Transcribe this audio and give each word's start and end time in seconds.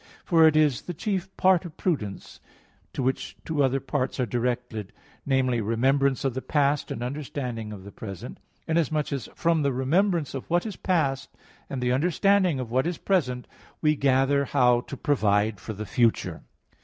For 0.25 0.47
it 0.47 0.55
is 0.55 0.81
the 0.81 0.95
chief 0.95 1.29
part 1.37 1.63
of 1.63 1.77
prudence, 1.77 2.39
to 2.91 3.03
which 3.03 3.37
two 3.45 3.61
other 3.63 3.79
parts 3.79 4.19
are 4.19 4.25
directed 4.25 4.93
namely, 5.27 5.61
remembrance 5.61 6.25
of 6.25 6.33
the 6.33 6.41
past, 6.41 6.89
and 6.89 7.03
understanding 7.03 7.71
of 7.71 7.83
the 7.83 7.91
present; 7.91 8.39
inasmuch 8.67 9.13
as 9.13 9.29
from 9.35 9.61
the 9.61 9.71
remembrance 9.71 10.33
of 10.33 10.49
what 10.49 10.65
is 10.65 10.75
past 10.75 11.29
and 11.69 11.83
the 11.83 11.91
understanding 11.91 12.59
of 12.59 12.71
what 12.71 12.87
is 12.87 12.97
present, 12.97 13.45
we 13.79 13.95
gather 13.95 14.45
how 14.45 14.81
to 14.87 14.97
provide 14.97 15.59
for 15.59 15.73
the 15.73 15.85
future. 15.85 16.41